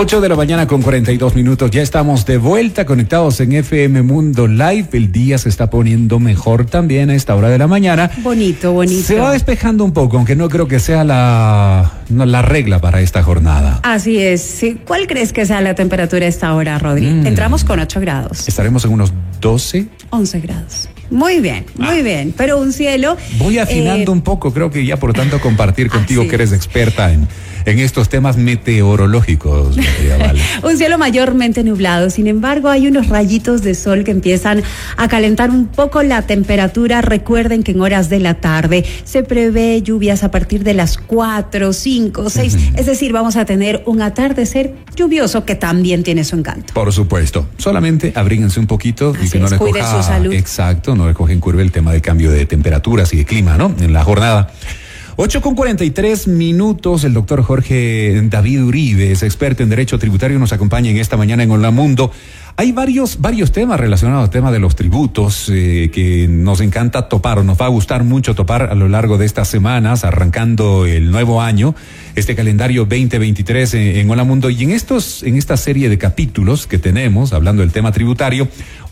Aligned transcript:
8 0.00 0.20
de 0.20 0.28
la 0.28 0.36
mañana 0.36 0.68
con 0.68 0.80
42 0.80 1.34
minutos. 1.34 1.72
Ya 1.72 1.82
estamos 1.82 2.24
de 2.24 2.38
vuelta 2.38 2.86
conectados 2.86 3.40
en 3.40 3.50
FM 3.50 4.02
Mundo 4.02 4.46
Live. 4.46 4.90
El 4.92 5.10
día 5.10 5.38
se 5.38 5.48
está 5.48 5.70
poniendo 5.70 6.20
mejor 6.20 6.66
también 6.66 7.10
a 7.10 7.16
esta 7.16 7.34
hora 7.34 7.48
de 7.48 7.58
la 7.58 7.66
mañana. 7.66 8.08
Bonito, 8.18 8.72
bonito. 8.72 9.02
Se 9.02 9.18
va 9.18 9.32
despejando 9.32 9.84
un 9.84 9.92
poco, 9.92 10.16
aunque 10.18 10.36
no 10.36 10.48
creo 10.48 10.68
que 10.68 10.78
sea 10.78 11.02
la, 11.02 11.94
no, 12.10 12.26
la 12.26 12.42
regla 12.42 12.80
para 12.80 13.00
esta 13.00 13.24
jornada. 13.24 13.80
Así 13.82 14.18
es. 14.18 14.64
¿Cuál 14.86 15.08
crees 15.08 15.32
que 15.32 15.44
sea 15.46 15.60
la 15.62 15.74
temperatura 15.74 16.26
a 16.26 16.28
esta 16.28 16.54
hora, 16.54 16.78
Rodri? 16.78 17.06
Mm. 17.06 17.26
Entramos 17.26 17.64
con 17.64 17.80
8 17.80 17.98
grados. 17.98 18.46
Estaremos 18.46 18.84
en 18.84 18.92
unos 18.92 19.12
12. 19.40 19.88
11 20.10 20.40
grados. 20.40 20.88
Muy 21.10 21.40
bien, 21.40 21.64
muy 21.76 21.98
Ah. 22.00 22.02
bien. 22.02 22.34
Pero 22.36 22.58
un 22.58 22.72
cielo. 22.72 23.16
Voy 23.38 23.58
afinando 23.58 24.10
eh, 24.12 24.14
un 24.14 24.22
poco, 24.22 24.52
creo 24.52 24.70
que 24.70 24.84
ya 24.84 24.96
por 24.98 25.12
tanto 25.12 25.40
compartir 25.40 25.88
contigo 25.88 26.22
Así 26.22 26.28
que 26.30 26.34
eres 26.36 26.50
es. 26.52 26.56
experta 26.56 27.12
en, 27.12 27.26
en 27.66 27.78
estos 27.78 28.08
temas 28.08 28.36
meteorológicos. 28.36 29.76
Vale. 29.76 30.40
Un 30.62 30.76
cielo 30.76 30.98
mayormente 30.98 31.62
nublado, 31.64 32.10
sin 32.10 32.26
embargo 32.26 32.68
hay 32.68 32.86
unos 32.86 33.08
rayitos 33.08 33.62
de 33.62 33.74
sol 33.74 34.04
que 34.04 34.10
empiezan 34.10 34.62
a 34.96 35.08
calentar 35.08 35.50
un 35.50 35.66
poco 35.66 36.02
la 36.02 36.22
temperatura. 36.22 37.00
Recuerden 37.02 37.62
que 37.62 37.72
en 37.72 37.80
horas 37.80 38.08
de 38.08 38.20
la 38.20 38.34
tarde 38.34 38.84
se 39.04 39.22
prevé 39.22 39.82
lluvias 39.82 40.24
a 40.24 40.30
partir 40.30 40.64
de 40.64 40.74
las 40.74 40.96
4, 40.98 41.72
5, 41.72 42.30
6, 42.30 42.56
es 42.76 42.86
decir, 42.86 43.12
vamos 43.12 43.36
a 43.36 43.44
tener 43.44 43.82
un 43.86 44.02
atardecer 44.02 44.74
lluvioso 44.96 45.44
que 45.44 45.54
también 45.54 46.02
tiene 46.02 46.24
su 46.24 46.36
encanto. 46.36 46.72
Por 46.74 46.92
supuesto. 46.92 47.46
Solamente 47.58 48.12
abríguense 48.14 48.58
un 48.60 48.66
poquito 48.66 49.14
y 49.22 49.28
que 49.28 49.38
no 49.38 49.46
es, 49.46 49.52
le 49.52 49.58
cuide 49.58 49.80
coja. 49.80 50.02
su 50.02 50.06
salud. 50.08 50.32
Exacto, 50.32 50.94
no 50.98 51.08
le 51.08 51.14
coge 51.14 51.32
en 51.32 51.40
curva 51.40 51.62
el 51.62 51.72
tema 51.72 51.92
del 51.92 52.02
cambio 52.02 52.30
de 52.30 52.44
temperaturas 52.44 53.12
y 53.14 53.16
de 53.16 53.24
clima, 53.24 53.56
¿no? 53.56 53.74
En 53.80 53.92
la 53.94 54.04
jornada. 54.04 54.52
8 55.20 55.40
con 55.40 55.56
43 55.56 56.28
minutos, 56.28 57.02
el 57.02 57.12
doctor 57.12 57.42
Jorge 57.42 58.20
David 58.30 58.62
Uribe, 58.62 59.10
es 59.10 59.24
experto 59.24 59.64
en 59.64 59.68
derecho 59.68 59.98
tributario, 59.98 60.38
nos 60.38 60.52
acompaña 60.52 60.90
en 60.90 60.96
esta 60.96 61.16
mañana 61.16 61.42
en 61.42 61.50
Hola 61.50 61.72
Mundo. 61.72 62.12
Hay 62.54 62.70
varios, 62.70 63.20
varios 63.20 63.50
temas 63.50 63.80
relacionados 63.80 64.24
al 64.24 64.30
tema 64.30 64.52
de 64.52 64.60
los 64.60 64.76
tributos 64.76 65.48
eh, 65.48 65.90
que 65.92 66.28
nos 66.28 66.60
encanta 66.60 67.08
topar 67.08 67.40
o 67.40 67.44
nos 67.44 67.60
va 67.60 67.66
a 67.66 67.68
gustar 67.68 68.04
mucho 68.04 68.36
topar 68.36 68.62
a 68.70 68.76
lo 68.76 68.88
largo 68.88 69.18
de 69.18 69.26
estas 69.26 69.48
semanas, 69.48 70.04
arrancando 70.04 70.86
el 70.86 71.10
nuevo 71.10 71.42
año, 71.42 71.74
este 72.14 72.36
calendario 72.36 72.84
2023 72.84 73.74
en, 73.74 73.80
en 73.96 74.10
Hola 74.10 74.22
Mundo. 74.22 74.50
Y 74.50 74.62
en 74.62 74.70
estos, 74.70 75.24
en 75.24 75.36
esta 75.36 75.56
serie 75.56 75.88
de 75.88 75.98
capítulos 75.98 76.68
que 76.68 76.78
tenemos, 76.78 77.32
hablando 77.32 77.62
del 77.62 77.72
tema 77.72 77.90
tributario, 77.90 78.48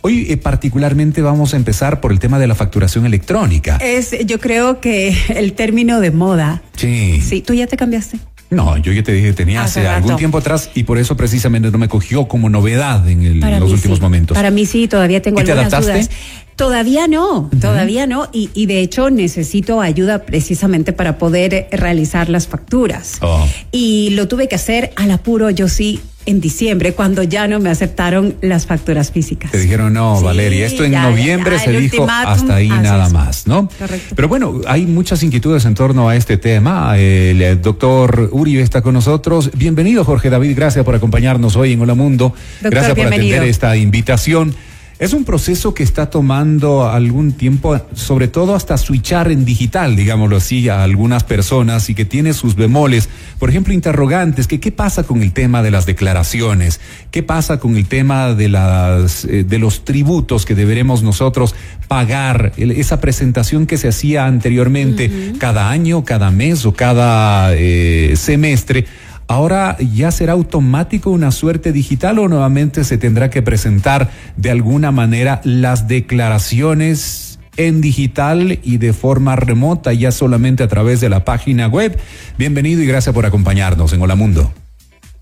hoy 0.07 0.27
eh, 0.31 0.37
particularmente 0.37 1.21
vamos 1.21 1.53
a 1.53 1.57
empezar 1.57 2.01
por 2.01 2.13
el 2.13 2.21
tema 2.21 2.39
de 2.39 2.47
la 2.47 2.55
facturación 2.55 3.07
electrónica. 3.07 3.77
Es, 3.79 4.15
yo 4.25 4.39
creo 4.39 4.81
que 4.81 5.17
el 5.35 5.53
término 5.55 5.99
de 6.01 6.13
moda. 6.13 6.63
Sí. 6.77 7.21
Sí, 7.21 7.41
tú 7.43 7.55
ya 7.55 7.67
te 7.67 7.77
cambiaste. 7.77 8.19
No, 8.49 8.77
yo 8.77 8.93
ya 8.93 9.03
te 9.03 9.11
dije, 9.11 9.33
tenía 9.33 9.65
Hace 9.65 9.81
hace, 9.81 9.89
algún 9.89 10.15
tiempo 10.17 10.39
atrás 10.39 10.71
y 10.77 10.85
por 10.85 10.99
eso 10.99 11.17
precisamente 11.17 11.69
no 11.73 11.79
me 11.79 11.89
cogió 11.89 12.29
como 12.29 12.49
novedad 12.49 13.09
en, 13.09 13.25
el- 13.25 13.41
Para 13.41 13.59
los 13.59 13.73
últimos 13.73 13.99
sí. 13.99 14.03
momentos. 14.03 14.37
Para 14.37 14.53
mí 14.53 14.65
sí, 14.67 14.87
todavía 14.87 15.21
tengo 15.21 15.41
¿Y 15.41 15.45
te 15.45 15.51
algunas 15.51 15.73
adaptaste? 15.73 16.03
dudas. 16.05 16.11
Todavía 16.55 17.09
no, 17.09 17.51
todavía 17.61 18.07
no. 18.07 18.29
Y, 18.33 18.51
y 18.55 18.67
de 18.67 18.81
hecho 18.81 19.11
necesito 19.11 19.81
ayuda 19.81 20.23
precisamente 20.25 20.93
para 20.93 21.19
poder 21.19 21.67
realizar 21.73 22.29
las 22.29 22.47
facturas. 22.47 23.19
Oh. 23.21 23.45
Y 23.73 24.11
lo 24.11 24.29
tuve 24.29 24.47
que 24.47 24.55
hacer 24.55 24.93
al 24.95 25.11
apuro, 25.11 25.51
yo 25.51 25.69
sí, 25.69 26.01
en 26.27 26.41
diciembre, 26.41 26.93
cuando 26.93 27.23
ya 27.23 27.49
no 27.49 27.61
me 27.61 27.71
aceptaron 27.71 28.35
las 28.41 28.67
facturas 28.67 29.11
físicas. 29.13 29.53
Te 29.53 29.59
dijeron, 29.59 29.93
no, 29.93 30.19
Sí, 30.19 30.25
Valeria, 30.25 30.67
esto 30.67 30.85
en 30.85 30.93
ya, 30.93 31.09
noviembre 31.09 31.57
ya, 31.57 31.65
se 31.65 31.73
dijo 31.73 32.07
hasta 32.09 32.57
ahí 32.57 32.69
nada 32.69 33.09
más, 33.09 33.47
¿no? 33.47 33.69
Correcto. 33.79 34.15
Pero 34.15 34.29
bueno, 34.29 34.61
hay 34.67 34.87
muchas 34.87 35.23
inquietudes 35.23 35.65
en 35.65 35.75
torno 35.75 36.09
a 36.09 36.17
este 36.17 36.37
tema. 36.37 36.99
El, 36.99 37.41
eh, 37.41 37.57
doctor 37.57 38.29
Uribe 38.33 38.63
está 38.63 38.83
con 38.83 38.95
nosotros. 38.95 39.51
Bienvenido, 39.55 40.05
Jorge 40.05 40.29
David, 40.29 40.55
gracias 40.57 40.85
por 40.85 40.95
acompañarnos 40.95 41.57
hoy 41.57 41.73
en 41.73 41.81
Hola 41.81 41.95
Mundo. 41.95 42.35
Doctor, 42.55 42.71
gracias 42.71 42.91
por 42.91 43.05
bienvenido. 43.05 43.37
atender 43.37 43.51
esta 43.51 43.77
invitación. 43.77 44.55
Es 44.99 45.13
un 45.13 45.25
proceso 45.25 45.75
que 45.75 45.83
está 45.83 46.09
tomando 46.09 46.89
algún 46.89 47.33
tiempo, 47.33 47.79
sobre 47.95 48.29
todo 48.29 48.55
hasta 48.55 48.79
switchar 48.79 49.31
en 49.31 49.45
digital, 49.45 49.95
digámoslo 49.95 50.39
así, 50.39 50.71
a 50.71 50.83
algunas 50.85 51.23
personas 51.23 51.91
y 51.91 51.95
que 51.95 52.07
tiene 52.07 52.33
sus 52.33 52.55
bemoles. 52.55 53.11
Por 53.39 53.51
ejemplo, 53.51 53.75
interrogantes, 53.75 54.47
que 54.47 54.59
qué 54.59 54.73
pasa 54.73 55.03
con 55.03 55.21
el 55.23 55.33
tema 55.35 55.63
de 55.63 55.71
las 55.71 55.85
declaraciones, 55.85 56.81
qué 57.11 57.23
pasa 57.23 57.59
con 57.61 57.77
el 57.77 57.85
tema 57.85 58.33
de 58.33 58.49
las 58.49 59.27
eh, 59.27 59.45
de 59.45 59.59
los 59.59 59.85
tributos 59.85 60.47
que 60.47 60.55
deberemos 60.55 61.03
nosotros 61.03 61.55
pagar, 61.89 62.53
el- 62.57 62.71
esa 62.71 62.99
presentación 62.99 63.67
que 63.67 63.77
se 63.77 63.89
hacía 63.89 64.25
anteriormente 64.25 65.35
cada 65.39 65.69
año, 65.69 66.07
cada 66.07 66.31
mes 66.31 66.65
o 66.65 66.73
cada 66.73 67.55
eh, 67.55 68.15
semestre. 68.17 68.87
Ahora 69.29 69.77
ya 69.79 70.13
será 70.13 70.35
automático 70.35 71.11
una 71.11 71.33
suerte 71.33 71.73
digital 71.73 72.19
o 72.21 72.29
nuevamente 72.29 72.85
se 72.85 72.97
tendrá 72.97 73.29
que 73.29 73.43
presentar 73.43 74.11
de 74.37 74.51
alguna 74.51 74.93
manera 74.93 75.41
las 75.43 75.89
declaraciones 75.89 77.41
en 77.57 77.81
digital 77.81 78.61
y 78.63 78.79
de 78.79 78.93
forma 78.93 79.35
remota, 79.35 79.93
ya 79.93 80.13
solamente 80.13 80.63
a 80.63 80.69
través 80.69 81.01
de 81.01 81.09
la 81.09 81.25
página 81.25 81.67
web. 81.67 81.99
Bienvenido 82.39 82.83
y 82.83 82.87
gracias 82.87 83.15
por 83.15 83.27
acompañarnos 83.27 83.93
en 83.93 84.03
Hola 84.03 84.15
Mundo. 84.15 84.53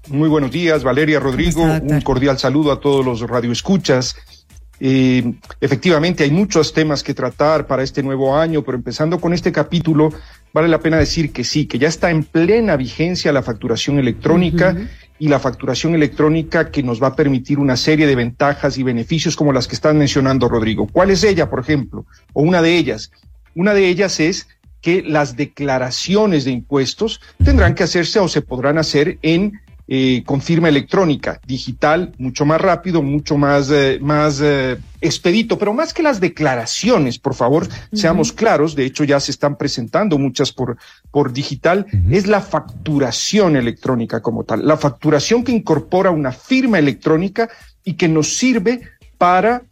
Muy 0.09 0.29
buenos 0.29 0.51
días, 0.51 0.83
Valeria 0.83 1.19
Rodrigo. 1.19 1.63
Un 1.63 2.01
cordial 2.03 2.39
saludo 2.39 2.73
a 2.73 2.81
todos 2.81 3.05
los 3.05 3.21
radioescuchas. 3.23 4.17
Eh, 4.81 5.35
efectivamente, 5.61 6.25
hay 6.25 6.31
muchos 6.31 6.75
temas 6.75 7.03
que 7.03 7.15
tratar 7.15 7.67
para 7.67 7.83
este 7.83 8.03
nuevo 8.03 8.37
año, 8.37 8.63
pero 8.63 8.77
empezando 8.77 9.19
con 9.19 9.33
este 9.33 9.51
capítulo, 9.51 10.13
vale 10.55 10.69
la 10.69 10.79
pena 10.79 10.97
decir 10.97 11.33
que 11.33 11.43
sí, 11.43 11.67
que 11.67 11.79
ya 11.79 11.89
está 11.89 12.11
en 12.11 12.23
plena 12.23 12.77
vigencia 12.77 13.33
la 13.33 13.43
facturación 13.43 13.99
electrónica 13.99 14.77
y 15.19 15.29
la 15.29 15.41
facturación 15.41 15.95
electrónica 15.95 16.71
que 16.71 16.85
nos 16.85 17.03
va 17.03 17.09
a 17.09 17.17
permitir 17.17 17.59
una 17.59 17.77
serie 17.77 18.07
de 18.07 18.15
ventajas 18.15 18.79
y 18.79 18.85
beneficios 18.85 19.35
como 19.35 19.53
las 19.53 19.67
que 19.67 19.75
están 19.75 19.99
mencionando, 19.99 20.49
Rodrigo. 20.49 20.87
¿Cuál 20.87 21.11
es 21.11 21.25
ella, 21.25 21.51
por 21.51 21.59
ejemplo? 21.59 22.07
O 22.33 22.43
una 22.43 22.63
de 22.63 22.77
ellas. 22.77 23.11
Una 23.57 23.75
de 23.75 23.89
ellas 23.89 24.21
es 24.21 24.47
que 24.81 25.03
las 25.03 25.37
declaraciones 25.37 26.45
de 26.45 26.53
impuestos 26.53 27.21
tendrán 27.43 27.75
que 27.75 27.83
hacerse 27.83 28.21
o 28.21 28.29
se 28.29 28.43
podrán 28.43 28.79
hacer 28.79 29.19
en 29.23 29.61
eh, 29.87 30.23
con 30.25 30.41
firma 30.41 30.71
electrónica, 30.71 31.39
digital, 31.47 32.15
mucho 32.17 32.47
más 32.47 32.59
rápido, 32.59 33.03
mucho 33.03 33.37
más, 33.37 33.71
eh, 33.71 33.99
más 34.01 34.41
eh, 34.43 34.79
expedito, 35.03 35.59
pero 35.59 35.75
más 35.75 35.93
que 35.93 36.03
las 36.03 36.21
declaraciones, 36.21 37.19
por 37.19 37.35
favor, 37.35 37.69
seamos 37.93 38.33
claros, 38.33 38.75
de 38.75 38.87
hecho 38.87 39.05
ya 39.05 39.21
se 39.21 39.31
están 39.31 39.57
presentando 39.57 40.17
muchas 40.17 40.53
por, 40.53 40.79
por 41.11 41.35
digital, 41.35 41.85
es 42.11 42.27
la 42.27 42.41
facturación 42.41 43.57
electrónica 43.57 44.23
como 44.23 44.45
tal, 44.45 44.67
la 44.67 44.79
facturación 44.79 45.45
que 45.45 45.53
incorpora 45.53 46.11
una 46.11 46.33
firma 46.33 46.79
electrónica 46.79 47.51
y 47.85 47.93
que 47.93 48.09
nos 48.09 48.39
sirve 48.39 48.81
para 49.19 49.65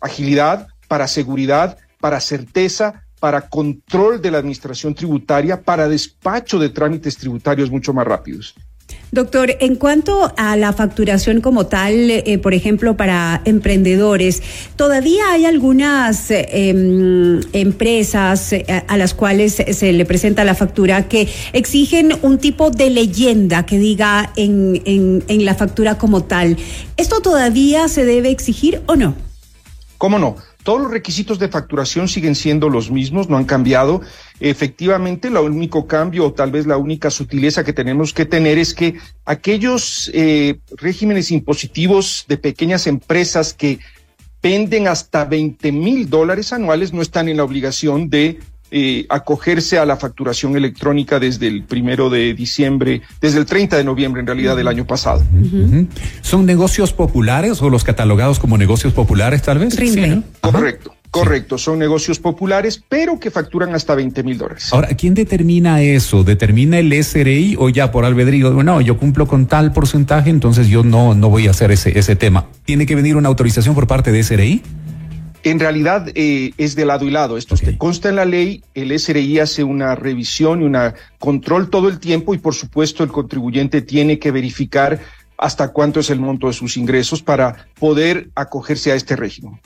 agilidad, 0.00 0.68
para 0.86 1.08
seguridad, 1.08 1.78
para 1.98 2.20
certeza, 2.20 3.04
para 3.20 3.48
control 3.48 4.20
de 4.20 4.30
la 4.30 4.38
administración 4.38 4.94
tributaria, 4.94 5.62
para 5.62 5.88
despacho 5.88 6.58
de 6.58 6.68
trámites 6.68 7.16
tributarios 7.16 7.70
mucho 7.70 7.94
más 7.94 8.06
rápidos. 8.06 8.54
Doctor, 9.10 9.56
en 9.60 9.76
cuanto 9.76 10.32
a 10.36 10.56
la 10.56 10.74
facturación 10.74 11.40
como 11.40 11.66
tal, 11.66 12.10
eh, 12.10 12.38
por 12.38 12.52
ejemplo, 12.52 12.96
para 12.96 13.40
emprendedores, 13.46 14.42
todavía 14.76 15.32
hay 15.32 15.46
algunas 15.46 16.30
eh, 16.30 16.46
em, 16.52 17.40
empresas 17.54 18.52
eh, 18.52 18.66
a, 18.86 18.96
las 18.98 19.14
cuales 19.14 19.54
se 19.54 19.92
le 19.94 20.04
presenta 20.04 20.44
la 20.44 20.54
factura 20.54 21.08
que 21.08 21.26
exigen 21.54 22.12
un 22.20 22.36
tipo 22.36 22.70
de 22.70 22.90
leyenda 22.90 23.64
que 23.64 23.78
diga 23.78 24.30
en, 24.36 24.82
en, 24.84 25.24
en 25.26 25.44
la 25.46 25.54
factura 25.54 25.96
como 25.96 26.24
tal. 26.24 26.58
¿Esto 26.98 27.20
todavía 27.20 27.88
se 27.88 28.04
debe 28.04 28.30
exigir 28.30 28.82
o 28.86 28.96
no? 28.96 29.14
¿Cómo 29.96 30.18
no? 30.18 30.36
Todos 30.68 30.82
los 30.82 30.90
requisitos 30.90 31.38
de 31.38 31.48
facturación 31.48 32.08
siguen 32.08 32.34
siendo 32.34 32.68
los 32.68 32.90
mismos, 32.90 33.30
no 33.30 33.38
han 33.38 33.46
cambiado. 33.46 34.02
Efectivamente, 34.38 35.28
el 35.28 35.38
único 35.38 35.86
cambio 35.86 36.26
o 36.26 36.34
tal 36.34 36.50
vez 36.50 36.66
la 36.66 36.76
única 36.76 37.08
sutileza 37.08 37.64
que 37.64 37.72
tenemos 37.72 38.12
que 38.12 38.26
tener 38.26 38.58
es 38.58 38.74
que 38.74 38.98
aquellos 39.24 40.10
eh, 40.12 40.60
regímenes 40.76 41.30
impositivos 41.30 42.26
de 42.28 42.36
pequeñas 42.36 42.86
empresas 42.86 43.54
que 43.54 43.78
venden 44.42 44.88
hasta 44.88 45.24
20 45.24 45.72
mil 45.72 46.10
dólares 46.10 46.52
anuales 46.52 46.92
no 46.92 47.00
están 47.00 47.30
en 47.30 47.38
la 47.38 47.44
obligación 47.44 48.10
de 48.10 48.38
eh, 48.70 49.06
acogerse 49.08 49.78
a 49.78 49.86
la 49.86 49.96
facturación 49.96 50.56
electrónica 50.56 51.18
desde 51.18 51.48
el 51.48 51.64
primero 51.64 52.10
de 52.10 52.34
diciembre, 52.34 53.02
desde 53.20 53.38
el 53.38 53.46
30 53.46 53.76
de 53.76 53.84
noviembre 53.84 54.20
en 54.20 54.26
realidad 54.26 54.56
del 54.56 54.68
año 54.68 54.86
pasado. 54.86 55.24
¿Son 56.20 56.44
negocios 56.44 56.92
populares 56.92 57.62
o 57.62 57.70
los 57.70 57.84
catalogados 57.84 58.38
como 58.38 58.58
negocios 58.58 58.92
populares 58.92 59.42
tal 59.42 59.58
vez? 59.58 59.76
Rinde. 59.76 60.04
Sí, 60.04 60.10
¿no? 60.10 60.50
Correcto, 60.52 60.94
correcto. 61.10 61.56
Son 61.56 61.78
negocios 61.78 62.18
populares, 62.18 62.82
pero 62.88 63.18
que 63.18 63.30
facturan 63.30 63.74
hasta 63.74 63.94
20 63.94 64.22
mil 64.22 64.36
dólares. 64.36 64.72
Ahora, 64.72 64.88
¿quién 64.88 65.14
determina 65.14 65.80
eso? 65.80 66.22
¿Determina 66.22 66.78
el 66.78 66.92
SRI 66.92 67.56
o 67.58 67.70
ya 67.70 67.90
por 67.90 68.04
albedrío? 68.04 68.50
No, 68.62 68.80
yo 68.80 68.98
cumplo 68.98 69.26
con 69.26 69.46
tal 69.46 69.72
porcentaje, 69.72 70.30
entonces 70.30 70.68
yo 70.68 70.82
no, 70.84 71.14
no 71.14 71.30
voy 71.30 71.46
a 71.46 71.52
hacer 71.52 71.70
ese, 71.70 71.98
ese 71.98 72.16
tema. 72.16 72.46
¿Tiene 72.64 72.84
que 72.84 72.94
venir 72.94 73.16
una 73.16 73.28
autorización 73.28 73.74
por 73.74 73.86
parte 73.86 74.12
de 74.12 74.22
SRI? 74.22 74.62
En 75.44 75.60
realidad 75.60 76.08
eh, 76.14 76.52
es 76.58 76.74
de 76.74 76.84
lado 76.84 77.06
y 77.06 77.10
lado. 77.10 77.36
Esto 77.36 77.54
okay. 77.54 77.76
consta 77.76 78.08
en 78.08 78.16
la 78.16 78.24
ley, 78.24 78.62
el 78.74 78.98
SRI 78.98 79.38
hace 79.38 79.64
una 79.64 79.94
revisión 79.94 80.62
y 80.62 80.64
una 80.64 80.94
control 81.18 81.70
todo 81.70 81.88
el 81.88 82.00
tiempo 82.00 82.34
y 82.34 82.38
por 82.38 82.54
supuesto 82.54 83.04
el 83.04 83.10
contribuyente 83.10 83.82
tiene 83.82 84.18
que 84.18 84.30
verificar 84.30 85.00
hasta 85.38 85.68
cuánto 85.68 86.00
es 86.00 86.10
el 86.10 86.18
monto 86.18 86.48
de 86.48 86.52
sus 86.52 86.76
ingresos 86.76 87.22
para 87.22 87.68
poder 87.78 88.28
acogerse 88.34 88.90
a 88.90 88.96
este 88.96 89.14
régimen. 89.14 89.60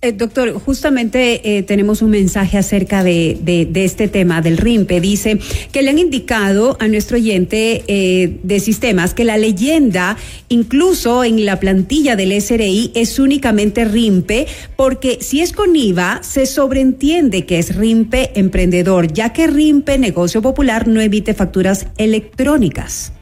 Eh, 0.00 0.12
doctor, 0.12 0.52
justamente 0.54 1.58
eh, 1.58 1.62
tenemos 1.64 2.00
un 2.00 2.10
mensaje 2.10 2.56
acerca 2.56 3.02
de, 3.02 3.36
de, 3.42 3.66
de, 3.66 3.84
este 3.84 4.06
tema 4.06 4.40
del 4.40 4.56
RIMPE. 4.56 5.00
Dice 5.00 5.38
que 5.72 5.82
le 5.82 5.90
han 5.90 5.98
indicado 5.98 6.76
a 6.80 6.86
nuestro 6.86 7.16
oyente 7.16 7.82
eh, 7.88 8.38
de 8.44 8.60
sistemas 8.60 9.12
que 9.12 9.24
la 9.24 9.36
leyenda, 9.36 10.16
incluso 10.48 11.24
en 11.24 11.44
la 11.44 11.58
plantilla 11.58 12.14
del 12.14 12.40
SRI, 12.40 12.92
es 12.94 13.18
únicamente 13.18 13.84
RIMPE, 13.84 14.46
porque 14.76 15.18
si 15.20 15.40
es 15.40 15.52
con 15.52 15.74
IVA, 15.74 16.20
se 16.22 16.46
sobreentiende 16.46 17.46
que 17.46 17.58
es 17.58 17.74
RIMPE 17.74 18.32
emprendedor, 18.36 19.12
ya 19.12 19.32
que 19.32 19.48
RIMPE 19.48 19.98
negocio 19.98 20.40
popular 20.40 20.86
no 20.86 21.00
emite 21.00 21.34
facturas 21.34 21.88
electrónicas. 21.98 23.12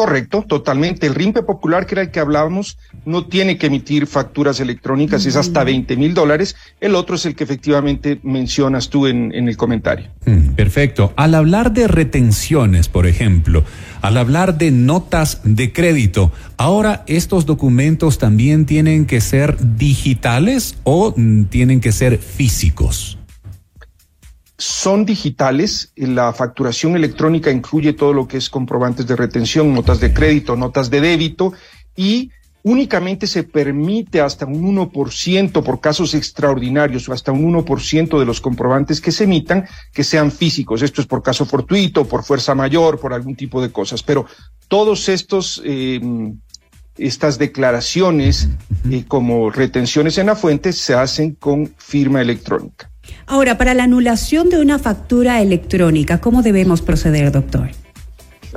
Correcto, 0.00 0.46
totalmente. 0.48 1.06
El 1.06 1.14
RIMPE 1.14 1.42
popular, 1.42 1.84
que 1.84 1.94
era 1.94 2.00
el 2.00 2.10
que 2.10 2.20
hablábamos, 2.20 2.78
no 3.04 3.26
tiene 3.26 3.58
que 3.58 3.66
emitir 3.66 4.06
facturas 4.06 4.58
electrónicas, 4.58 5.26
es 5.26 5.36
hasta 5.36 5.62
20 5.62 5.94
mil 5.98 6.14
dólares. 6.14 6.56
El 6.80 6.94
otro 6.94 7.16
es 7.16 7.26
el 7.26 7.36
que 7.36 7.44
efectivamente 7.44 8.18
mencionas 8.22 8.88
tú 8.88 9.06
en, 9.06 9.30
en 9.34 9.46
el 9.46 9.58
comentario. 9.58 10.08
Mm, 10.24 10.54
perfecto. 10.54 11.12
Al 11.16 11.34
hablar 11.34 11.74
de 11.74 11.86
retenciones, 11.86 12.88
por 12.88 13.06
ejemplo, 13.06 13.62
al 14.00 14.16
hablar 14.16 14.56
de 14.56 14.70
notas 14.70 15.42
de 15.44 15.70
crédito, 15.70 16.32
ahora 16.56 17.04
estos 17.06 17.44
documentos 17.44 18.16
también 18.16 18.64
tienen 18.64 19.04
que 19.04 19.20
ser 19.20 19.58
digitales 19.76 20.76
o 20.84 21.12
mm, 21.14 21.44
tienen 21.50 21.82
que 21.82 21.92
ser 21.92 22.16
físicos 22.16 23.19
son 24.60 25.04
digitales. 25.04 25.92
La 25.96 26.32
facturación 26.32 26.94
electrónica 26.94 27.50
incluye 27.50 27.94
todo 27.94 28.12
lo 28.12 28.28
que 28.28 28.36
es 28.36 28.50
comprobantes 28.50 29.06
de 29.06 29.16
retención, 29.16 29.74
notas 29.74 30.00
de 30.00 30.12
crédito, 30.12 30.54
notas 30.54 30.90
de 30.90 31.00
débito 31.00 31.52
y 31.96 32.30
únicamente 32.62 33.26
se 33.26 33.42
permite 33.42 34.20
hasta 34.20 34.44
un 34.44 34.76
1% 34.76 35.62
por 35.62 35.80
casos 35.80 36.12
extraordinarios 36.14 37.08
o 37.08 37.14
hasta 37.14 37.32
un 37.32 37.54
1% 37.54 38.18
de 38.18 38.26
los 38.26 38.42
comprobantes 38.42 39.00
que 39.00 39.12
se 39.12 39.24
emitan 39.24 39.66
que 39.94 40.04
sean 40.04 40.30
físicos. 40.30 40.82
Esto 40.82 41.00
es 41.00 41.06
por 41.06 41.22
caso 41.22 41.46
fortuito, 41.46 42.04
por 42.04 42.22
fuerza 42.22 42.54
mayor, 42.54 43.00
por 43.00 43.14
algún 43.14 43.34
tipo 43.34 43.62
de 43.62 43.72
cosas. 43.72 44.02
Pero 44.02 44.26
todos 44.68 45.08
estos... 45.08 45.62
Eh, 45.64 46.00
estas 46.98 47.38
declaraciones 47.38 48.50
eh, 48.90 49.04
como 49.08 49.48
retenciones 49.48 50.18
en 50.18 50.26
la 50.26 50.36
fuente 50.36 50.72
se 50.74 50.92
hacen 50.92 51.34
con 51.34 51.72
firma 51.78 52.20
electrónica. 52.20 52.90
Ahora, 53.26 53.58
para 53.58 53.74
la 53.74 53.84
anulación 53.84 54.48
de 54.48 54.60
una 54.60 54.78
factura 54.78 55.40
electrónica, 55.40 56.20
¿cómo 56.20 56.42
debemos 56.42 56.82
proceder, 56.82 57.30
doctor? 57.30 57.70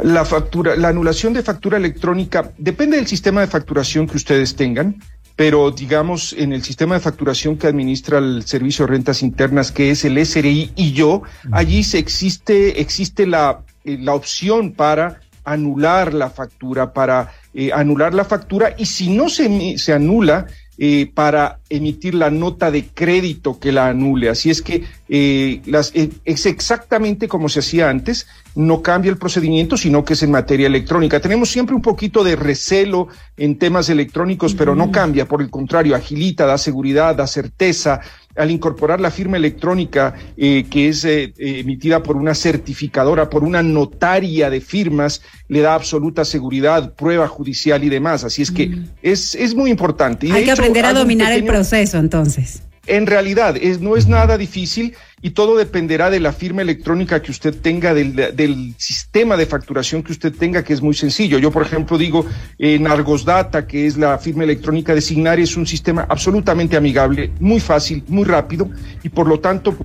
La 0.01 0.25
factura, 0.25 0.75
la 0.75 0.89
anulación 0.89 1.33
de 1.33 1.43
factura 1.43 1.77
electrónica 1.77 2.51
depende 2.57 2.97
del 2.97 3.05
sistema 3.05 3.41
de 3.41 3.47
facturación 3.47 4.07
que 4.07 4.17
ustedes 4.17 4.55
tengan, 4.55 4.95
pero 5.35 5.71
digamos 5.71 6.33
en 6.37 6.53
el 6.53 6.63
sistema 6.63 6.95
de 6.95 7.01
facturación 7.01 7.57
que 7.57 7.67
administra 7.67 8.17
el 8.17 8.43
Servicio 8.43 8.85
de 8.85 8.93
Rentas 8.93 9.21
Internas, 9.21 9.71
que 9.71 9.91
es 9.91 10.03
el 10.05 10.23
SRI 10.23 10.71
y 10.75 10.93
yo, 10.93 11.23
allí 11.51 11.83
se 11.83 11.99
existe, 11.99 12.81
existe 12.81 13.27
la, 13.27 13.61
eh, 13.83 13.97
la 13.99 14.15
opción 14.15 14.73
para 14.73 15.19
anular 15.43 16.13
la 16.13 16.29
factura, 16.29 16.93
para 16.93 17.31
eh, 17.53 17.71
anular 17.73 18.13
la 18.13 18.25
factura, 18.25 18.75
y 18.77 18.85
si 18.85 19.09
no 19.09 19.29
se, 19.29 19.77
se 19.77 19.93
anula, 19.93 20.47
eh, 20.77 21.11
para 21.13 21.59
emitir 21.69 22.15
la 22.15 22.31
nota 22.31 22.71
de 22.71 22.87
crédito 22.87 23.59
que 23.59 23.71
la 23.71 23.89
anule. 23.89 24.29
Así 24.29 24.49
es 24.49 24.61
que 24.61 24.83
eh, 25.07 25.61
las, 25.65 25.91
eh, 25.93 26.09
es 26.25 26.47
exactamente 26.47 27.27
como 27.27 27.47
se 27.47 27.59
hacía 27.59 27.89
antes, 27.89 28.25
no 28.55 28.81
cambia 28.81 29.11
el 29.11 29.17
procedimiento, 29.17 29.77
sino 29.77 30.03
que 30.03 30.13
es 30.13 30.23
en 30.23 30.31
materia 30.31 30.65
electrónica. 30.65 31.19
Tenemos 31.19 31.49
siempre 31.49 31.75
un 31.75 31.81
poquito 31.81 32.23
de 32.23 32.35
recelo 32.35 33.07
en 33.37 33.59
temas 33.59 33.89
electrónicos, 33.89 34.55
pero 34.55 34.75
no 34.75 34.91
cambia, 34.91 35.27
por 35.27 35.41
el 35.41 35.51
contrario, 35.51 35.95
agilita, 35.95 36.47
da 36.47 36.57
seguridad, 36.57 37.15
da 37.15 37.27
certeza, 37.27 38.01
al 38.35 38.51
incorporar 38.51 38.99
la 38.99 39.11
firma 39.11 39.37
electrónica 39.37 40.15
eh, 40.37 40.65
que 40.69 40.89
es 40.89 41.05
eh, 41.05 41.33
emitida 41.37 42.01
por 42.01 42.15
una 42.15 42.33
certificadora, 42.33 43.29
por 43.29 43.43
una 43.43 43.61
notaria 43.61 44.49
de 44.49 44.61
firmas, 44.61 45.21
le 45.47 45.61
da 45.61 45.75
absoluta 45.75 46.25
seguridad, 46.25 46.93
prueba 46.95 47.27
judicial 47.27 47.83
y 47.83 47.89
demás. 47.89 48.23
Así 48.23 48.41
es 48.41 48.51
que 48.51 48.67
mm. 48.67 48.89
es, 49.01 49.35
es 49.35 49.55
muy 49.55 49.69
importante. 49.69 50.27
Y 50.27 50.31
Hay 50.31 50.43
que 50.43 50.51
hecho, 50.51 50.61
aprender 50.61 50.85
a 50.85 50.93
dominar 50.93 51.29
pequeño, 51.29 51.45
el 51.45 51.51
proceso 51.51 51.97
entonces. 51.97 52.63
En 52.85 53.07
realidad, 53.07 53.55
es, 53.55 53.79
no 53.79 53.95
es 53.95 54.07
nada 54.07 54.37
difícil 54.37 54.93
y 55.21 55.29
todo 55.29 55.55
dependerá 55.55 56.09
de 56.09 56.19
la 56.19 56.33
firma 56.33 56.61
electrónica 56.61 57.21
que 57.21 57.31
usted 57.31 57.55
tenga, 57.55 57.93
del, 57.93 58.13
del, 58.13 58.73
sistema 58.77 59.37
de 59.37 59.45
facturación 59.45 60.03
que 60.03 60.11
usted 60.11 60.33
tenga, 60.33 60.65
que 60.65 60.73
es 60.73 60.81
muy 60.81 60.93
sencillo. 60.93 61.39
Yo, 61.39 61.49
por 61.49 61.61
ejemplo, 61.61 61.97
digo, 61.97 62.25
en 62.57 62.85
Argos 62.87 63.23
Data, 63.23 63.65
que 63.65 63.87
es 63.87 63.97
la 63.97 64.17
firma 64.17 64.43
electrónica 64.43 64.93
de 64.93 64.99
Signari, 64.99 65.43
es 65.43 65.55
un 65.55 65.65
sistema 65.65 66.05
absolutamente 66.09 66.75
amigable, 66.75 67.31
muy 67.39 67.61
fácil, 67.61 68.03
muy 68.09 68.25
rápido 68.25 68.69
y 69.01 69.07
por 69.07 69.27
lo 69.27 69.39
tanto... 69.39 69.77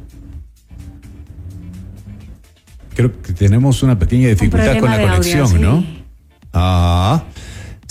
Creo 2.96 3.22
que 3.22 3.32
tenemos 3.32 3.80
una 3.84 3.96
pequeña 3.96 4.28
dificultad 4.28 4.76
con 4.80 4.90
la 4.90 5.00
conexión, 5.00 5.42
audio, 5.42 5.60
¿no? 5.60 5.86
Ah 6.52 7.22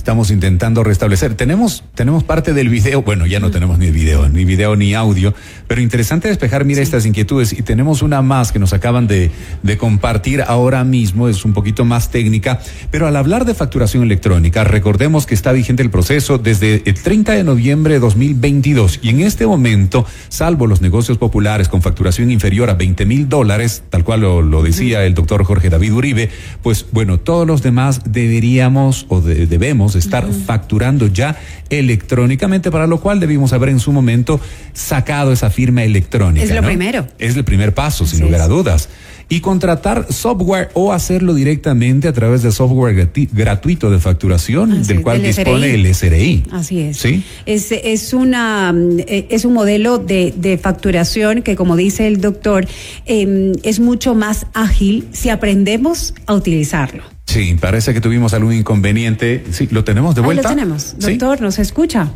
estamos 0.07 0.31
intentando 0.31 0.86
restablecer. 0.86 1.36
Tenemos, 1.36 1.83
tenemos 1.94 2.24
parte 2.24 2.54
del 2.54 2.69
video, 2.69 3.01
bueno, 3.01 3.25
ya 3.25 3.42
no 3.42 3.51
tenemos 3.51 3.77
ni 3.77 3.92
video, 3.92 4.30
ni 4.30 4.45
video 4.45 4.77
ni 4.77 4.94
audio, 4.94 5.33
pero 5.68 5.81
interesante 5.81 6.30
despejar, 6.30 6.63
mira, 6.63 6.77
sí. 6.77 6.83
estas 6.83 7.06
inquietudes. 7.06 7.51
Y 7.51 7.62
tenemos 7.62 8.01
una 8.01 8.21
más 8.21 8.54
que 8.54 8.57
nos 8.57 8.71
acaban 8.71 9.06
de, 9.07 9.31
de 9.63 9.77
compartir 9.77 10.44
ahora 10.44 10.86
mismo, 10.86 11.27
es 11.27 11.44
un 11.44 11.51
poquito 11.51 11.83
más 11.83 12.09
técnica, 12.09 12.62
pero 12.89 13.06
al 13.06 13.18
hablar 13.18 13.44
de 13.44 13.54
facturación 13.54 14.01
electrónica, 14.01 14.63
recordemos 14.63 15.25
que 15.25 15.36
está 15.36 15.51
vigente 15.51 15.83
el 15.83 15.89
proceso 15.89 16.38
desde 16.38 16.83
el 16.86 16.94
30 16.94 17.33
de 17.33 17.44
noviembre 17.44 17.95
de 17.95 18.00
2022 18.00 19.01
y 19.04 19.09
en 19.09 19.19
este 19.19 19.45
momento, 19.45 20.06
salvo 20.30 20.68
los 20.68 20.81
negocios 20.81 21.18
populares 21.18 21.68
con 21.68 21.81
facturación 21.81 22.31
inferior 22.31 22.69
a 22.69 22.75
20 22.75 23.06
mil 23.06 23.27
dólares, 23.27 23.83
tal 23.89 24.06
cual 24.06 24.21
lo, 24.21 24.42
lo 24.42 24.63
decía 24.63 25.04
el 25.04 25.13
doctor 25.13 25.44
Jorge 25.44 25.69
David 25.69 25.92
Uribe, 25.92 26.30
pues 26.63 26.86
bueno, 26.94 27.19
todos 27.19 27.45
los 27.45 27.62
demás 27.62 28.04
deberíamos 28.06 29.06
o 29.09 29.19
de, 29.19 29.48
debemos 29.48 29.97
estar 30.00 30.26
uh 30.26 30.30
-huh. 30.30 30.46
facturando 30.46 31.08
ya 31.08 31.38
electrónicamente, 31.70 32.72
para 32.72 32.88
lo 32.88 33.00
cual 33.00 33.20
debimos 33.20 33.54
haber 33.54 33.70
en 33.70 33.80
su 33.80 33.92
momento 33.92 34.40
sacado 34.74 35.32
esa 35.32 35.50
firma 35.50 35.84
electrónica. 35.84 36.46
Es 36.46 36.52
lo 36.52 36.62
¿no? 36.62 36.68
primero. 36.68 37.08
Es 37.20 37.36
el 37.36 37.44
primer 37.44 37.74
paso, 37.74 38.04
Así 38.04 38.18
sin 38.18 38.26
lugar 38.26 38.42
a 38.42 38.48
dudas. 38.48 38.90
Y 39.30 39.42
contratar 39.42 40.08
software 40.10 40.70
o 40.74 40.94
hacerlo 40.94 41.33
directamente 41.33 42.07
a 42.07 42.14
través 42.14 42.44
de 42.44 42.52
software 42.54 42.95
gratu 42.95 43.28
gratuito 43.33 43.92
de 43.92 44.00
facturación, 44.00 44.71
Así 44.71 44.94
del 44.94 45.02
cual 45.02 45.21
dispone 45.21 45.74
el 45.74 45.94
SRI. 45.94 46.45
Así 46.52 46.80
es. 46.80 46.98
¿Sí? 46.98 47.24
Es, 47.45 47.74
es, 47.74 48.14
una, 48.14 48.74
es 49.07 49.44
un 49.44 49.54
modelo 49.54 49.98
de, 49.98 50.33
de 50.36 50.57
facturación 50.57 51.42
que, 51.42 51.57
como 51.57 51.76
dice 51.76 52.07
el 52.07 52.21
doctor, 52.21 52.68
eh, 53.06 53.52
es 53.64 53.81
mucho 53.81 54.16
más 54.16 54.48
ágil 54.54 55.07
si 55.12 55.30
aprendemos 55.30 56.14
a 56.26 56.33
utilizarlo. 56.33 57.17
Sí, 57.38 57.56
parece 57.60 57.94
que 57.94 58.02
tuvimos 58.02 58.34
algún 58.34 58.52
inconveniente. 58.52 59.44
Sí, 59.52 59.68
¿lo 59.70 59.84
tenemos 59.84 60.16
de 60.16 60.22
vuelta? 60.22 60.50
Ahí 60.50 60.56
lo 60.56 60.60
tenemos. 60.60 60.96
Doctor, 60.98 61.38
¿Sí? 61.38 61.44
¿nos 61.44 61.60
escucha? 61.60 62.10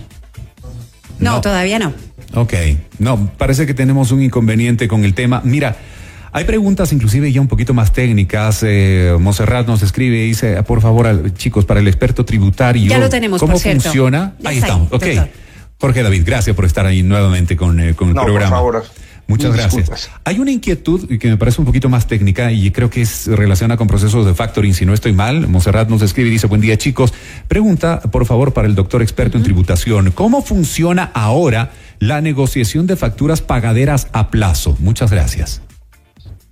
No, 1.19 1.33
no, 1.33 1.41
todavía 1.41 1.77
no. 1.77 1.93
Ok, 2.33 2.53
no, 2.97 3.31
parece 3.37 3.67
que 3.67 3.75
tenemos 3.75 4.11
un 4.11 4.23
inconveniente 4.23 4.87
con 4.87 5.05
el 5.05 5.13
tema. 5.13 5.41
Mira, 5.43 5.75
hay 6.31 6.45
preguntas 6.45 6.91
inclusive 6.91 7.31
ya 7.31 7.39
un 7.39 7.47
poquito 7.47 7.75
más 7.75 7.93
técnicas. 7.93 8.63
Eh, 8.63 9.15
Monserrat 9.19 9.67
nos 9.67 9.83
escribe 9.83 10.17
y 10.17 10.29
dice, 10.29 10.63
por 10.63 10.81
favor, 10.81 11.31
chicos, 11.35 11.65
para 11.65 11.81
el 11.81 11.87
experto 11.87 12.25
tributario. 12.25 12.89
Ya 12.89 12.97
lo 12.97 13.09
tenemos, 13.09 13.39
¿Cómo 13.39 13.53
por 13.53 13.61
cierto. 13.61 13.83
funciona? 13.83 14.33
Ya 14.39 14.49
ahí 14.49 14.55
está 14.55 14.67
estamos. 14.69 14.87
Ok. 14.91 15.03
doctor. 15.03 15.29
Jorge 15.79 16.01
David, 16.01 16.23
gracias 16.25 16.55
por 16.55 16.65
estar 16.65 16.87
ahí 16.87 17.03
nuevamente 17.03 17.55
con, 17.55 17.79
eh, 17.79 17.93
con 17.93 18.09
el 18.09 18.15
no, 18.15 18.23
programa. 18.23 18.59
Por 18.59 18.73
favor. 18.73 18.91
Muchas 19.31 19.53
gracias. 19.53 19.89
Disculpas. 19.89 20.09
Hay 20.23 20.39
una 20.39 20.51
inquietud 20.51 21.17
que 21.17 21.29
me 21.29 21.37
parece 21.37 21.61
un 21.61 21.65
poquito 21.65 21.89
más 21.89 22.07
técnica 22.07 22.51
y 22.51 22.71
creo 22.71 22.89
que 22.89 23.01
es 23.01 23.27
relacionada 23.27 23.77
con 23.77 23.87
procesos 23.87 24.25
de 24.25 24.33
factoring, 24.33 24.73
si 24.73 24.85
no 24.85 24.93
estoy 24.93 25.13
mal. 25.13 25.47
Monserrat 25.47 25.89
nos 25.89 26.01
escribe 26.01 26.29
y 26.29 26.31
dice, 26.31 26.47
buen 26.47 26.61
día 26.61 26.77
chicos. 26.77 27.13
Pregunta, 27.47 28.01
por 28.01 28.25
favor, 28.25 28.53
para 28.53 28.67
el 28.67 28.75
doctor 28.75 29.01
experto 29.01 29.37
uh 29.37 29.39
-huh. 29.39 29.41
en 29.41 29.43
tributación, 29.43 30.11
¿cómo 30.11 30.41
funciona 30.41 31.11
ahora 31.13 31.71
la 31.99 32.21
negociación 32.21 32.87
de 32.87 32.95
facturas 32.95 33.41
pagaderas 33.41 34.07
a 34.11 34.29
plazo? 34.29 34.75
Muchas 34.79 35.11
gracias. 35.11 35.61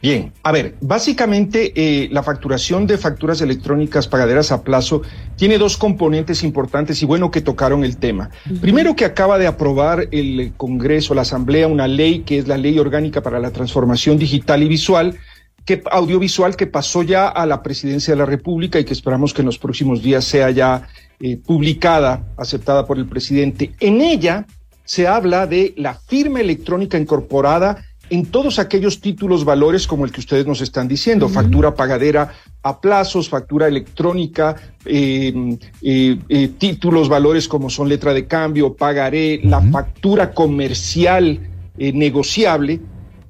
Bien, 0.01 0.31
a 0.43 0.53
ver, 0.53 0.75
básicamente 0.79 1.73
eh, 1.75 2.07
la 2.09 2.23
facturación 2.23 2.87
de 2.87 2.97
facturas 2.97 3.41
electrónicas 3.41 4.07
pagaderas 4.07 4.53
a 4.53 4.63
plazo 4.63 5.01
tiene 5.35 5.57
dos 5.57 5.75
componentes 5.75 6.41
importantes 6.43 7.01
y 7.03 7.05
bueno 7.05 7.31
que 7.31 7.41
tocaron 7.41 7.83
el 7.83 7.97
tema. 7.97 8.29
Uh 8.45 8.53
-huh. 8.53 8.59
Primero 8.61 8.95
que 8.95 9.03
acaba 9.03 9.37
de 9.37 9.47
aprobar 9.47 10.07
el 10.11 10.53
Congreso, 10.55 11.13
la 11.13 11.23
Asamblea, 11.23 11.67
una 11.67 11.89
ley 11.89 12.19
que 12.19 12.37
es 12.37 12.47
la 12.47 12.57
Ley 12.57 12.79
Orgánica 12.79 13.21
para 13.21 13.39
la 13.39 13.51
Transformación 13.51 14.17
Digital 14.17 14.63
y 14.63 14.69
Visual, 14.69 15.17
que, 15.65 15.83
audiovisual 15.91 16.55
que 16.55 16.67
pasó 16.67 17.03
ya 17.03 17.27
a 17.27 17.45
la 17.45 17.61
Presidencia 17.61 18.13
de 18.13 18.19
la 18.19 18.25
República 18.25 18.79
y 18.79 18.85
que 18.85 18.93
esperamos 18.93 19.33
que 19.33 19.41
en 19.41 19.47
los 19.47 19.59
próximos 19.59 20.01
días 20.01 20.23
sea 20.23 20.49
ya 20.49 20.87
eh, 21.19 21.35
publicada, 21.35 22.23
aceptada 22.37 22.87
por 22.87 22.97
el 22.97 23.05
presidente. 23.05 23.71
En 23.81 23.99
ella 23.99 24.45
se 24.85 25.07
habla 25.07 25.45
de 25.45 25.73
la 25.75 25.93
firma 25.93 26.39
electrónica 26.39 26.97
incorporada 26.97 27.83
en 28.09 28.25
todos 28.25 28.59
aquellos 28.59 28.99
títulos 29.01 29.45
valores 29.45 29.85
como 29.87 30.05
el 30.05 30.11
que 30.11 30.19
ustedes 30.19 30.45
nos 30.45 30.61
están 30.61 30.87
diciendo, 30.87 31.29
factura 31.29 31.75
pagadera 31.75 32.33
a 32.63 32.81
plazos, 32.81 33.29
factura 33.29 33.67
electrónica, 33.67 34.55
eh, 34.85 35.57
eh, 35.81 36.17
eh, 36.27 36.47
títulos 36.57 37.07
valores 37.07 37.47
como 37.47 37.69
son 37.69 37.87
letra 37.87 38.13
de 38.13 38.25
cambio, 38.25 38.75
pagaré, 38.75 39.39
la 39.43 39.61
factura 39.61 40.31
comercial 40.31 41.39
negociable. 41.77 42.81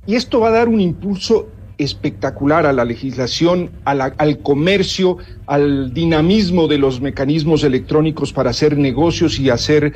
Y 0.08 0.16
esto 0.16 0.40
va 0.40 0.48
a 0.48 0.52
dar 0.52 0.70
un 0.70 0.82
impulso 0.82 1.50
espectacular 1.78 2.66
a 2.66 2.74
la 2.74 2.84
legislación, 2.84 3.72
al 3.86 4.40
comercio, 4.40 5.18
al 5.46 5.94
dinamismo 5.94 6.68
de 6.68 6.78
los 6.78 7.00
mecanismos 7.00 7.64
electrónicos 7.64 8.34
para 8.34 8.50
hacer 8.50 8.78
negocios 8.78 9.40
y 9.40 9.50
hacer 9.50 9.94